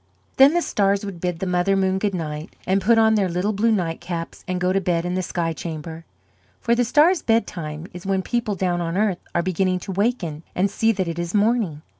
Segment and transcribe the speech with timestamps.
[0.37, 3.53] Then the stars would bid the Mother Moon good night and put on their little
[3.53, 6.05] blue nightcaps and go to bed in the sky chamber;
[6.59, 10.41] for the stars' bedtime is when people down on the earth are beginning to waken
[10.55, 11.83] and see that it is morning.